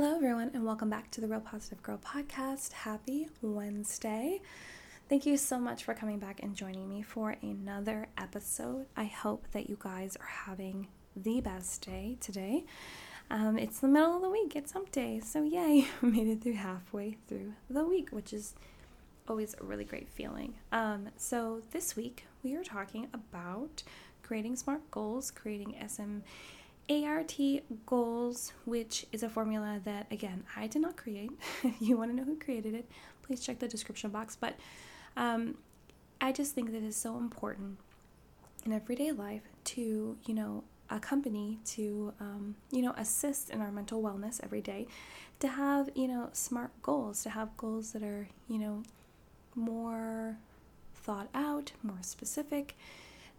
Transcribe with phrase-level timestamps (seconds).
[0.00, 2.70] Hello, everyone, and welcome back to the Real Positive Girl podcast.
[2.70, 4.40] Happy Wednesday.
[5.08, 8.86] Thank you so much for coming back and joining me for another episode.
[8.96, 12.64] I hope that you guys are having the best day today.
[13.28, 16.52] Um, it's the middle of the week, it's hump day, so yay, made it through
[16.52, 18.54] halfway through the week, which is
[19.26, 20.54] always a really great feeling.
[20.70, 23.82] Um, so, this week we are talking about
[24.22, 26.18] creating smart goals, creating SM
[26.90, 27.36] ART
[27.86, 31.30] goals, which is a formula that, again, I did not create.
[31.62, 32.88] if you want to know who created it,
[33.22, 34.36] please check the description box.
[34.36, 34.56] But
[35.16, 35.56] um,
[36.20, 37.78] I just think that it's so important
[38.64, 44.02] in everyday life to, you know, accompany, to, um, you know, assist in our mental
[44.02, 44.86] wellness every day,
[45.40, 48.82] to have, you know, smart goals, to have goals that are, you know,
[49.54, 50.38] more
[50.94, 52.76] thought out, more specific,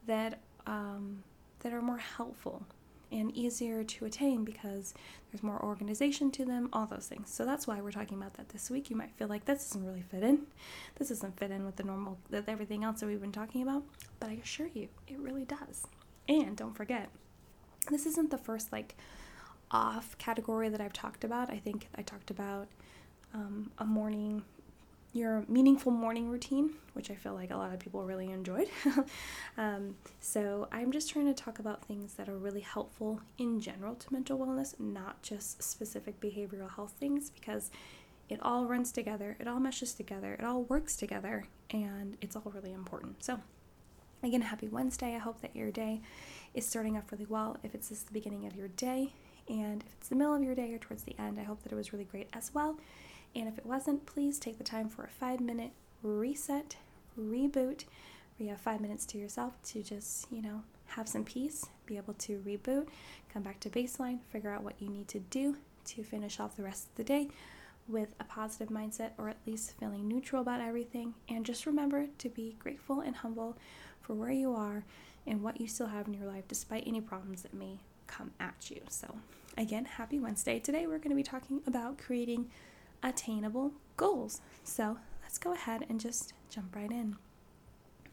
[0.05, 1.23] that um,
[1.61, 2.63] that are more helpful
[3.11, 4.93] and easier to attain because
[5.31, 7.29] there's more organization to them, all those things.
[7.29, 8.89] So that's why we're talking about that this week.
[8.89, 10.47] You might feel like this doesn't really fit in.
[10.97, 13.83] This doesn't fit in with the normal, with everything else that we've been talking about.
[14.19, 15.87] But I assure you, it really does.
[16.27, 17.09] And don't forget,
[17.89, 18.95] this isn't the first like
[19.71, 21.49] off category that I've talked about.
[21.49, 22.67] I think I talked about
[23.33, 24.43] um, a morning
[25.11, 28.69] your meaningful morning routine, which I feel like a lot of people really enjoyed.
[29.57, 33.95] um, so, I'm just trying to talk about things that are really helpful in general
[33.95, 37.71] to mental wellness, not just specific behavioral health things, because
[38.29, 42.51] it all runs together, it all meshes together, it all works together, and it's all
[42.53, 43.23] really important.
[43.23, 43.39] So,
[44.21, 45.15] again, happy Wednesday.
[45.15, 46.01] I hope that your day
[46.53, 47.57] is starting off really well.
[47.63, 49.13] If it's just the beginning of your day,
[49.47, 51.71] and if it's the middle of your day or towards the end, I hope that
[51.71, 52.77] it was really great as well.
[53.35, 56.75] And if it wasn't, please take the time for a five minute reset,
[57.19, 57.85] reboot,
[58.37, 61.97] where you have five minutes to yourself to just, you know, have some peace, be
[61.97, 62.87] able to reboot,
[63.31, 66.63] come back to baseline, figure out what you need to do to finish off the
[66.63, 67.29] rest of the day
[67.87, 71.13] with a positive mindset or at least feeling neutral about everything.
[71.27, 73.57] And just remember to be grateful and humble
[74.01, 74.83] for where you are
[75.27, 78.69] and what you still have in your life despite any problems that may come at
[78.69, 78.81] you.
[78.89, 79.15] So,
[79.57, 80.59] again, happy Wednesday.
[80.59, 82.49] Today we're going to be talking about creating
[83.03, 84.41] attainable goals.
[84.63, 87.15] So let's go ahead and just jump right in.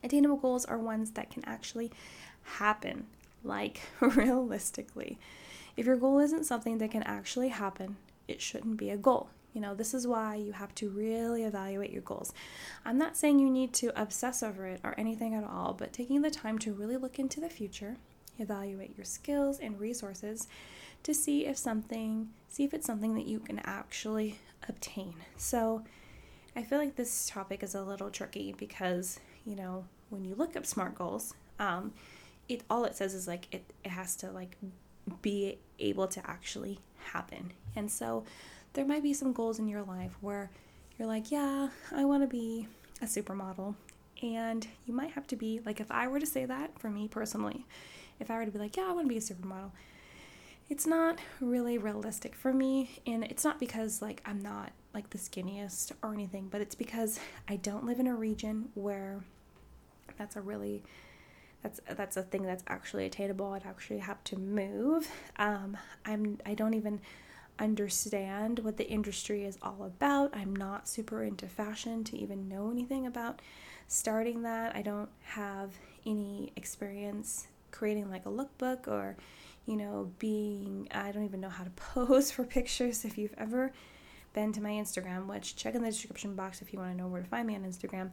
[0.03, 1.91] Attainable goals are ones that can actually
[2.43, 3.07] happen,
[3.43, 5.19] like realistically.
[5.77, 7.97] If your goal isn't something that can actually happen,
[8.29, 9.31] it shouldn't be a goal.
[9.53, 12.33] You know, this is why you have to really evaluate your goals.
[12.85, 16.21] I'm not saying you need to obsess over it or anything at all, but taking
[16.21, 17.97] the time to really look into the future,
[18.39, 20.47] evaluate your skills and resources
[21.03, 24.39] to see if something, see if it's something that you can actually
[24.69, 25.15] obtain.
[25.37, 25.83] So
[26.55, 30.57] I feel like this topic is a little tricky because, you know, when you look
[30.57, 31.93] up SMART goals, um,
[32.49, 34.57] it all it says is like it, it has to like
[35.23, 36.79] be able to actually
[37.13, 37.53] happen.
[37.75, 38.25] And so
[38.73, 40.51] there might be some goals in your life where
[40.99, 42.69] you're like, yeah, I want to be
[43.03, 43.75] a supermodel.
[44.23, 47.07] And you might have to be like, if I were to say that for me
[47.09, 47.67] personally,
[48.19, 49.71] if I were to be like, yeah, I want to be a supermodel,
[50.69, 55.19] it's not really realistic for me and it's not because like I'm not like the
[55.19, 59.23] skinniest or anything but it's because I don't live in a region where
[60.17, 60.83] that's a really
[61.63, 63.53] that's that's a thing that's actually attainable.
[63.53, 65.09] I'd actually have to move.
[65.37, 67.01] Um, I'm I don't even
[67.59, 70.37] understand what the industry is all about.
[70.37, 73.41] I'm not super into fashion to even know anything about
[73.89, 74.77] starting that.
[74.77, 75.73] I don't have
[76.05, 79.17] any experience creating like a lookbook or
[79.67, 83.05] you know, being, I don't even know how to pose for pictures.
[83.05, 83.73] If you've ever
[84.33, 87.09] been to my Instagram, which check in the description box if you want to know
[87.09, 88.11] where to find me on Instagram,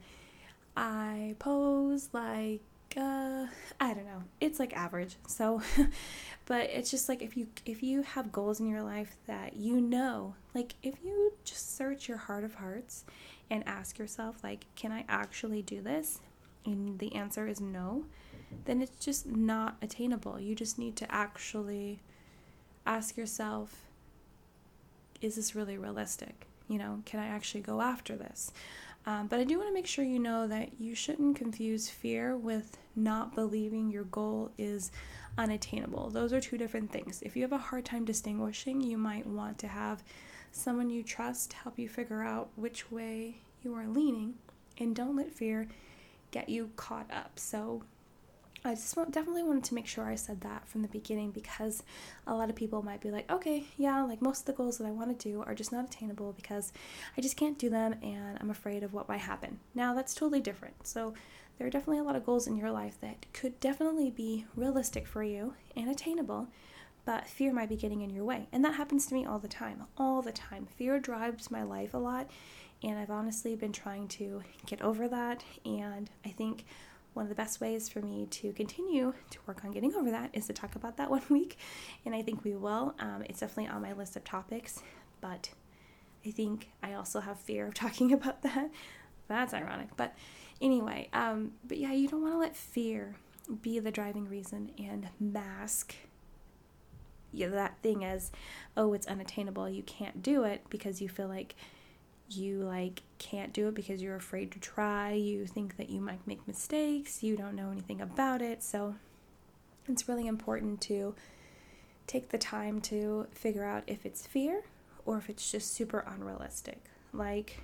[0.75, 2.61] I pose like,
[2.97, 3.47] uh,
[3.79, 4.23] I don't know.
[4.39, 5.15] It's like average.
[5.27, 5.61] So,
[6.45, 9.81] but it's just like if you if you have goals in your life that you
[9.81, 13.05] know, like if you just search your heart of hearts
[13.49, 16.19] and ask yourself like, can I actually do this?
[16.65, 18.05] And the answer is no
[18.65, 20.39] then it's just not attainable.
[20.39, 21.99] You just need to actually
[22.85, 23.85] ask yourself
[25.21, 26.47] is this really realistic?
[26.67, 28.51] You know, can I actually go after this?
[29.05, 32.37] Um, but I do want to make sure you know that you shouldn't confuse fear
[32.37, 34.91] with not believing your goal is
[35.37, 36.09] unattainable.
[36.09, 37.21] Those are two different things.
[37.21, 40.03] If you have a hard time distinguishing, you might want to have
[40.51, 44.35] someone you trust help you figure out which way you are leaning
[44.77, 45.67] and don't let fear
[46.31, 47.31] get you caught up.
[47.39, 47.83] So
[48.65, 51.83] I just definitely wanted to make sure I said that from the beginning because
[52.25, 54.87] a lot of people might be like, okay, yeah, like most of the goals that
[54.87, 56.71] I want to do are just not attainable because
[57.17, 59.59] I just can't do them and I'm afraid of what might happen.
[59.75, 60.87] Now, that's totally different.
[60.87, 61.13] So,
[61.57, 65.05] there are definitely a lot of goals in your life that could definitely be realistic
[65.05, 66.47] for you and attainable,
[67.05, 68.47] but fear might be getting in your way.
[68.51, 70.65] And that happens to me all the time, all the time.
[70.65, 72.29] Fear drives my life a lot,
[72.81, 75.43] and I've honestly been trying to get over that.
[75.63, 76.65] And I think
[77.13, 80.29] one of the best ways for me to continue to work on getting over that
[80.33, 81.57] is to talk about that one week.
[82.05, 82.95] And I think we will.
[82.99, 84.81] Um, it's definitely on my list of topics,
[85.21, 85.49] but
[86.25, 88.69] I think I also have fear of talking about that.
[89.27, 89.89] That's ironic.
[89.95, 90.15] But
[90.61, 93.15] anyway, um, but yeah, you don't want to let fear
[93.61, 95.95] be the driving reason and mask
[97.33, 98.31] know, that thing as,
[98.77, 99.69] oh, it's unattainable.
[99.69, 101.55] You can't do it because you feel like
[102.35, 105.13] you like can't do it because you're afraid to try.
[105.13, 107.23] You think that you might make mistakes.
[107.23, 108.63] You don't know anything about it.
[108.63, 108.95] So
[109.87, 111.15] it's really important to
[112.07, 114.63] take the time to figure out if it's fear
[115.05, 116.83] or if it's just super unrealistic.
[117.13, 117.61] Like,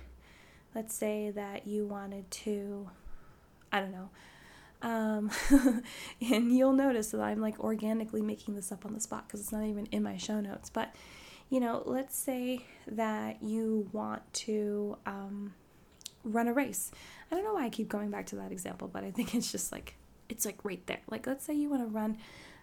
[0.74, 2.88] let's say that you wanted to,
[3.72, 4.10] I don't know,
[4.82, 5.30] um,
[6.20, 9.52] and you'll notice that I'm like organically making this up on the spot because it's
[9.52, 10.70] not even in my show notes.
[10.70, 10.94] But,
[11.50, 15.54] you know, let's say that you want to um,
[16.24, 16.90] run a race.
[17.30, 19.50] I don't know why I keep going back to that example, but I think it's
[19.50, 19.96] just like,
[20.28, 21.00] it's like right there.
[21.10, 22.18] Like, let's say you want to run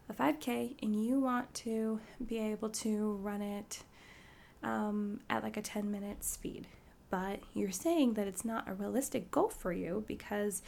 [0.09, 3.83] a 5K and you want to be able to run it
[4.63, 6.67] um, at like a 10 minute speed
[7.09, 10.61] but you're saying that it's not a realistic goal for you because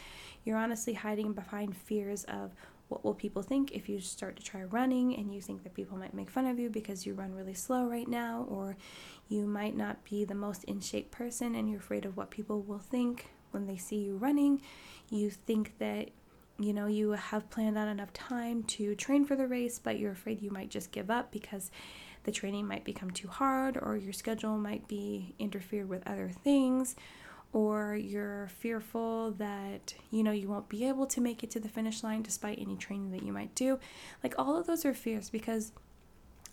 [0.44, 2.51] you're honestly hiding behind fears of
[2.89, 5.97] what will people think if you start to try running and you think that people
[5.97, 8.75] might make fun of you because you run really slow right now or
[9.30, 12.62] you might not be the most in shape person and you're afraid of what people
[12.62, 14.62] will think when they see you running
[15.09, 16.09] you think that
[16.59, 20.12] you know you have planned out enough time to train for the race but you're
[20.12, 21.71] afraid you might just give up because
[22.24, 26.95] the training might become too hard or your schedule might be interfered with other things
[27.51, 31.69] or you're fearful that you know you won't be able to make it to the
[31.69, 33.79] finish line despite any training that you might do.
[34.23, 35.71] Like all of those are fears because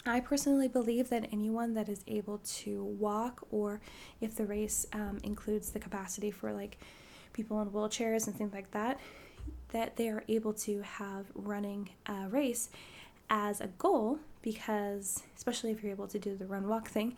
[0.06, 3.80] I personally believe that anyone that is able to walk, or
[4.20, 6.78] if the race um, includes the capacity for like
[7.32, 9.00] people in wheelchairs and things like that,
[9.70, 12.70] that they are able to have running a race
[13.28, 17.16] as a goal because especially if you're able to do the run walk thing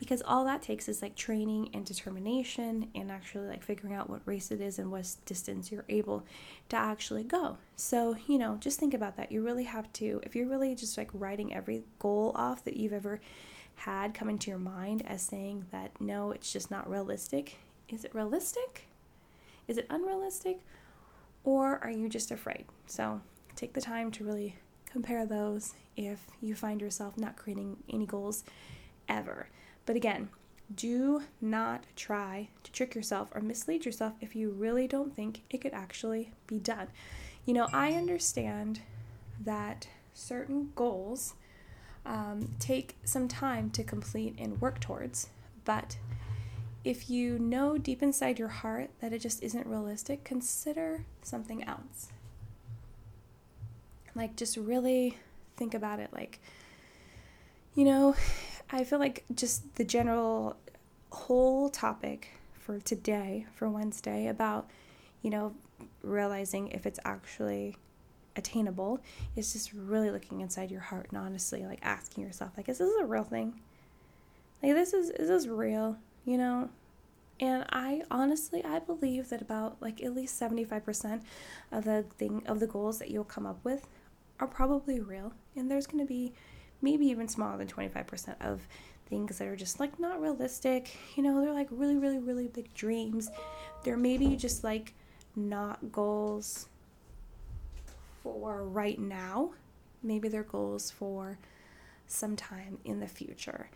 [0.00, 4.22] because all that takes is like training and determination and actually like figuring out what
[4.24, 6.24] race it is and what distance you're able
[6.70, 7.58] to actually go.
[7.76, 9.30] So, you know, just think about that.
[9.30, 12.94] You really have to, if you're really just like writing every goal off that you've
[12.94, 13.20] ever
[13.74, 17.58] had come into your mind as saying that no, it's just not realistic,
[17.90, 18.86] is it realistic?
[19.68, 20.60] Is it unrealistic?
[21.44, 22.64] Or are you just afraid?
[22.86, 23.20] So,
[23.54, 24.56] take the time to really
[24.90, 28.44] compare those if you find yourself not creating any goals
[29.08, 29.48] ever.
[29.90, 30.28] But again,
[30.72, 35.60] do not try to trick yourself or mislead yourself if you really don't think it
[35.60, 36.86] could actually be done.
[37.44, 38.82] You know, I understand
[39.44, 41.34] that certain goals
[42.06, 45.30] um, take some time to complete and work towards,
[45.64, 45.96] but
[46.84, 52.12] if you know deep inside your heart that it just isn't realistic, consider something else.
[54.14, 55.18] Like, just really
[55.56, 56.12] think about it.
[56.12, 56.38] Like,
[57.74, 58.14] you know,
[58.72, 60.56] I feel like just the general
[61.10, 62.28] whole topic
[62.58, 64.70] for today, for Wednesday, about,
[65.22, 65.54] you know,
[66.02, 67.76] realizing if it's actually
[68.36, 69.00] attainable
[69.34, 72.92] is just really looking inside your heart and honestly like asking yourself like is this
[73.00, 73.60] a real thing?
[74.62, 76.70] Like this is is this real you know?
[77.40, 81.22] And i honestly i believe that about like at least 75%
[81.72, 83.86] of the thing of the goals that you'll come up with
[84.40, 86.32] are probably real, and there's going to be
[86.82, 88.66] maybe even smaller than 25% of
[89.08, 90.96] things that are just like not realistic.
[91.16, 93.30] You know, they're like really, really, really big dreams.
[93.84, 94.94] They're maybe just like
[95.36, 96.68] not goals
[98.22, 99.52] for right now.
[100.02, 101.38] Maybe they're goals for
[102.06, 103.68] sometime in the future.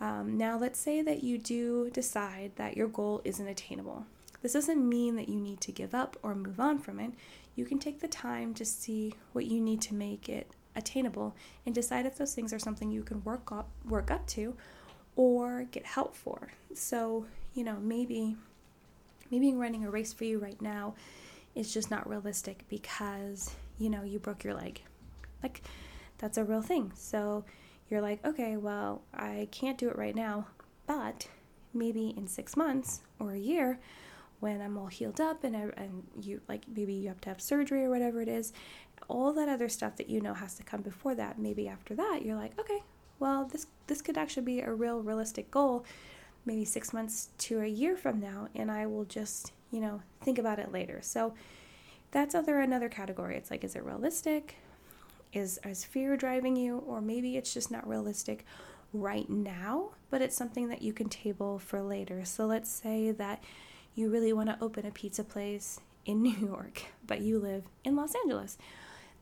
[0.00, 4.06] Um, now, let's say that you do decide that your goal isn't attainable.
[4.42, 7.12] This doesn't mean that you need to give up or move on from it
[7.60, 11.34] you can take the time to see what you need to make it attainable
[11.66, 14.56] and decide if those things are something you can work up work up to
[15.16, 16.52] or get help for.
[16.74, 18.36] So, you know, maybe
[19.30, 20.94] maybe running a race for you right now
[21.54, 24.82] is just not realistic because, you know, you broke your leg.
[25.42, 25.62] Like
[26.18, 26.92] that's a real thing.
[26.94, 27.44] So,
[27.88, 30.46] you're like, "Okay, well, I can't do it right now,
[30.86, 31.28] but
[31.74, 33.80] maybe in 6 months or a year
[34.40, 37.40] when I'm all healed up and I, and you like maybe you have to have
[37.40, 38.52] surgery or whatever it is,
[39.10, 41.38] all that other stuff that you know has to come before that.
[41.38, 42.82] Maybe after that you're like, okay,
[43.18, 45.84] well this this could actually be a real realistic goal,
[46.44, 50.38] maybe six months to a year from now, and I will just you know think
[50.38, 51.00] about it later.
[51.02, 51.34] So
[52.10, 53.36] that's other another category.
[53.36, 54.56] It's like, is it realistic?
[55.32, 58.44] Is, is fear driving you, or maybe it's just not realistic
[58.92, 62.24] right now, but it's something that you can table for later.
[62.24, 63.42] So let's say that
[63.94, 67.94] you really want to open a pizza place in New York, but you live in
[67.94, 68.58] Los Angeles.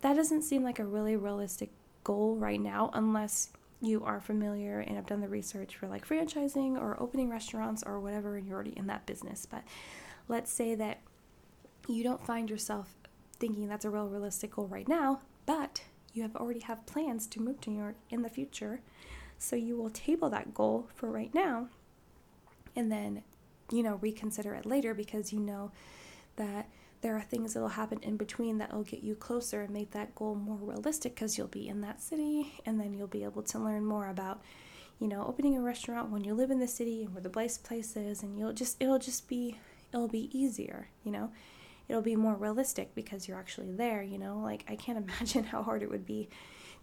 [0.00, 1.70] That doesn't seem like a really realistic
[2.04, 3.50] goal right now unless
[3.80, 8.00] you are familiar and have done the research for like franchising or opening restaurants or
[8.00, 9.46] whatever and you're already in that business.
[9.46, 9.62] But
[10.26, 11.00] let's say that
[11.86, 12.94] you don't find yourself
[13.38, 17.40] thinking that's a real realistic goal right now, but you have already have plans to
[17.40, 18.80] move to New York in the future.
[19.38, 21.68] So you will table that goal for right now
[22.74, 23.22] and then,
[23.70, 25.70] you know, reconsider it later because you know
[26.36, 26.68] that
[27.00, 29.92] there are things that will happen in between that will get you closer and make
[29.92, 33.42] that goal more realistic because you'll be in that city and then you'll be able
[33.42, 34.42] to learn more about
[34.98, 37.56] you know opening a restaurant when you live in the city and where the place
[37.56, 39.56] place is and you'll just it'll just be
[39.92, 41.30] it'll be easier you know?
[41.88, 44.38] It'll be more realistic because you're actually there you know?
[44.38, 46.28] Like i can't imagine how hard it would be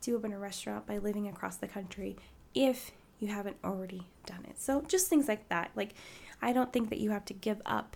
[0.02, 2.16] to open a restaurant by living across the country
[2.54, 4.60] if you haven't already done it.
[4.60, 5.72] So just things like that.
[5.76, 5.94] Like
[6.42, 7.96] i don't think that you have to give up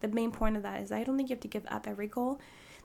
[0.00, 2.06] the main point of that is I don't think you have to give up every
[2.06, 2.40] goal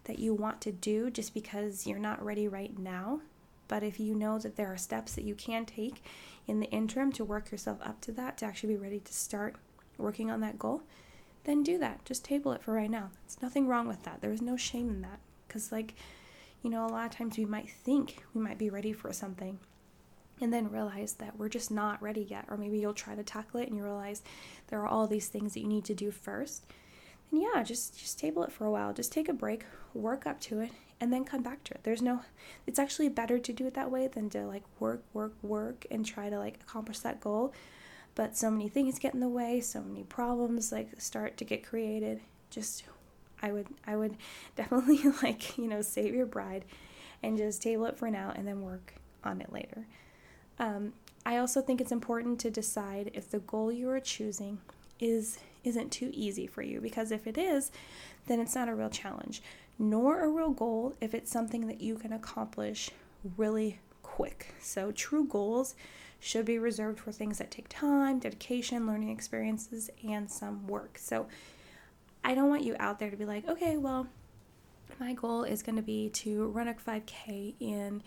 [0.06, 3.22] that you want to do just because you're not ready right now.
[3.68, 6.04] But if you know that there are steps that you can take
[6.48, 9.56] in the interim to work yourself up to that, to actually be ready to start
[9.98, 10.84] working on that goal,
[11.46, 12.04] then do that.
[12.04, 13.12] Just table it for right now.
[13.24, 14.22] There's nothing wrong with that.
[14.22, 15.20] There is no shame in that.
[15.48, 15.94] Because, like,
[16.62, 19.60] you know, a lot of times we might think we might be ready for something
[20.42, 22.46] and then realize that we're just not ready yet.
[22.50, 24.22] Or maybe you'll try to tackle it and you realize
[24.68, 26.66] there are all these things that you need to do first
[27.32, 28.94] and yeah, just just table it for a while.
[28.94, 31.82] Just take a break, work up to it, and then come back to it.
[31.84, 32.22] There's no
[32.68, 36.06] it's actually better to do it that way than to like work, work, work and
[36.06, 37.54] try to like accomplish that goal.
[38.14, 41.66] But so many things get in the way, so many problems like start to get
[41.66, 42.22] created.
[42.50, 42.84] Just
[43.42, 44.18] I would I would
[44.56, 46.66] definitely like, you know, save your bride
[47.24, 49.86] and just table it for now and then work on it later.
[50.60, 50.94] Um,
[51.26, 54.60] I also think it's important to decide if the goal you are choosing
[55.00, 57.72] is isn't too easy for you because if it is,
[58.28, 59.42] then it's not a real challenge,
[59.78, 62.90] nor a real goal if it's something that you can accomplish
[63.38, 64.54] really quick.
[64.62, 65.76] So, true goals
[66.20, 70.98] should be reserved for things that take time, dedication, learning experiences, and some work.
[70.98, 71.28] So,
[72.24, 74.08] I don't want you out there to be like, okay, well,
[75.00, 78.04] my goal is going to be to run a 5K in,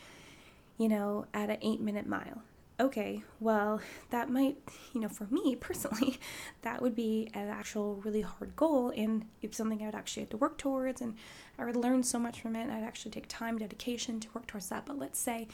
[0.79, 2.43] you know, at an eight minute mile
[2.81, 4.57] okay, well, that might,
[4.93, 6.19] you know, for me personally,
[6.63, 10.31] that would be an actual really hard goal and it's something I would actually have
[10.31, 11.15] to work towards and
[11.57, 12.71] I would learn so much from it.
[12.71, 14.87] I'd actually take time, dedication to work towards that.
[14.87, 15.47] But let's say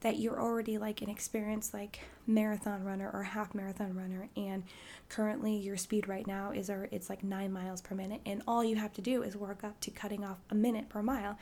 [0.00, 4.62] that you're already like an experienced like marathon runner or half marathon runner and
[5.08, 8.62] currently your speed right now is or it's like nine miles per minute and all
[8.62, 11.36] you have to do is work up to cutting off a minute per mile.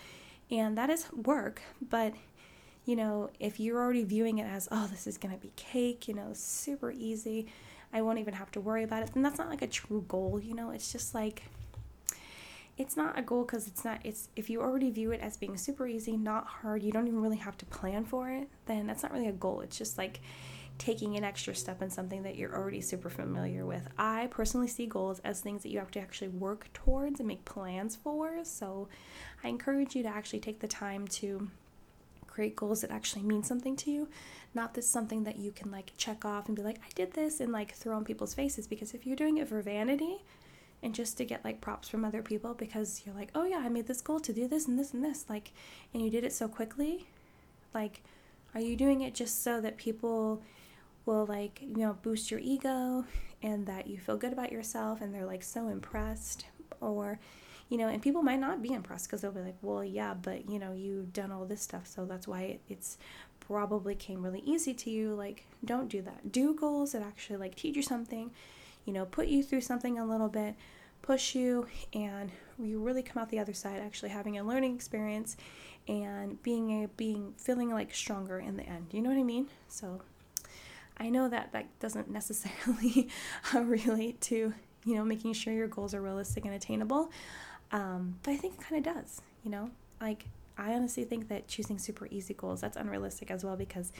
[0.50, 2.14] And that is work, but
[2.86, 6.08] you know, if you're already viewing it as, oh, this is going to be cake,
[6.08, 7.48] you know, super easy,
[7.92, 10.40] I won't even have to worry about it, then that's not like a true goal,
[10.42, 11.42] you know, it's just like,
[12.78, 15.56] it's not a goal because it's not, it's, if you already view it as being
[15.56, 19.02] super easy, not hard, you don't even really have to plan for it, then that's
[19.02, 19.60] not really a goal.
[19.60, 20.20] It's just like,
[20.78, 23.88] taking an extra step in something that you're already super familiar with.
[23.98, 27.44] I personally see goals as things that you have to actually work towards and make
[27.44, 28.44] plans for.
[28.44, 28.88] So
[29.42, 31.48] I encourage you to actually take the time to
[32.36, 34.08] create goals that actually mean something to you,
[34.52, 37.40] not this something that you can like check off and be like, I did this
[37.40, 38.66] and like throw in people's faces.
[38.66, 40.18] Because if you're doing it for vanity
[40.82, 43.70] and just to get like props from other people because you're like, oh yeah, I
[43.70, 45.52] made this goal to do this and this and this, like,
[45.94, 47.06] and you did it so quickly,
[47.72, 48.02] like,
[48.54, 50.42] are you doing it just so that people
[51.06, 53.06] will like, you know, boost your ego
[53.42, 56.44] and that you feel good about yourself and they're like so impressed?
[56.82, 57.18] Or,
[57.68, 60.48] you know, and people might not be impressed because they'll be like, well, yeah, but
[60.48, 62.96] you know, you've done all this stuff, so that's why it, it's
[63.40, 65.14] probably came really easy to you.
[65.14, 66.30] Like, don't do that.
[66.32, 68.30] Do goals that actually like teach you something,
[68.84, 70.54] you know, put you through something a little bit,
[71.02, 75.36] push you, and you really come out the other side actually having a learning experience
[75.88, 78.86] and being a being feeling like stronger in the end.
[78.92, 79.48] You know what I mean?
[79.68, 80.02] So
[80.98, 83.08] I know that that doesn't necessarily
[83.54, 84.54] relate to
[84.84, 87.10] you know making sure your goals are realistic and attainable
[87.72, 89.70] um, but I think it kind of does, you know?
[90.00, 90.26] Like,
[90.58, 93.92] I honestly think that choosing super easy goals, that's unrealistic as well because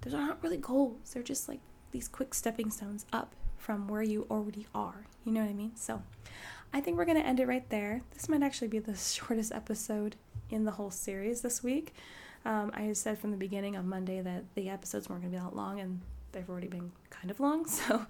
[0.00, 1.10] those are not really goals.
[1.12, 1.60] They're just like
[1.92, 5.06] these quick stepping stones up from where you already are.
[5.24, 5.76] You know what I mean?
[5.76, 6.02] So
[6.72, 8.02] I think we're going to end it right there.
[8.12, 10.16] This might actually be the shortest episode
[10.50, 11.94] in the whole series this week.
[12.44, 15.44] Um, I said from the beginning on Monday that the episodes weren't going to be
[15.44, 16.00] that long, and
[16.32, 17.66] they've already been kind of long.
[17.68, 18.06] So,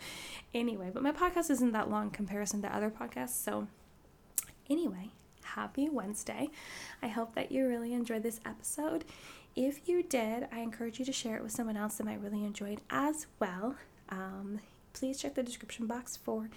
[0.54, 3.30] anyway, but my podcast isn't that long comparison to other podcasts.
[3.42, 3.66] So,
[4.70, 5.10] Anyway,
[5.42, 6.48] happy Wednesday.
[7.02, 9.04] I hope that you really enjoyed this episode.
[9.56, 12.44] If you did, I encourage you to share it with someone else that might really
[12.44, 13.74] enjoy it as well.
[14.10, 14.60] Um,
[14.92, 16.48] please check the description box for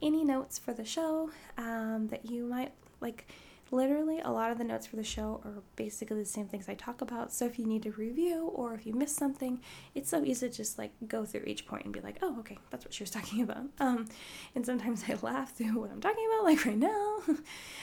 [0.00, 3.30] any notes for the show um, that you might like
[3.70, 6.74] literally a lot of the notes for the show are basically the same things I
[6.74, 7.32] talk about.
[7.32, 9.60] So if you need to review or if you missed something,
[9.94, 12.58] it's so easy to just like go through each point and be like, oh, okay,
[12.70, 13.64] that's what she was talking about.
[13.78, 14.06] Um,
[14.54, 17.18] and sometimes I laugh through what I'm talking about, like right now.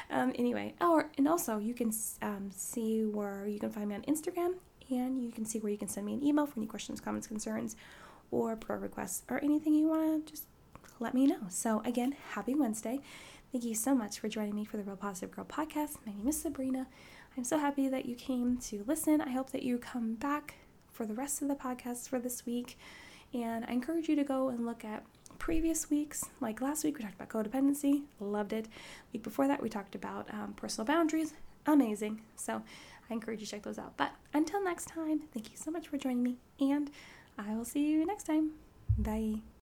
[0.09, 1.91] um, anyway, or and also you can
[2.21, 4.55] um, see where you can find me on Instagram,
[4.89, 7.27] and you can see where you can send me an email for any questions, comments,
[7.27, 7.75] concerns,
[8.31, 10.45] or pro requests, or anything you want to just
[10.99, 11.39] let me know.
[11.49, 12.99] So again, happy Wednesday.
[13.51, 15.97] Thank you so much for joining me for the Real Positive Girl podcast.
[16.05, 16.85] My name is Sabrina.
[17.37, 19.21] I'm so happy that you came to listen.
[19.21, 20.55] I hope that you come back
[20.91, 22.77] for the rest of the podcast for this week.
[23.33, 25.03] And I encourage you to go and look at
[25.39, 26.25] previous weeks.
[26.41, 28.67] Like last week, we talked about codependency, loved it.
[29.13, 31.33] Week before that, we talked about um, personal boundaries,
[31.65, 32.21] amazing.
[32.35, 32.61] So
[33.09, 33.95] I encourage you to check those out.
[33.95, 36.91] But until next time, thank you so much for joining me, and
[37.37, 38.51] I will see you next time.
[38.97, 39.41] Bye.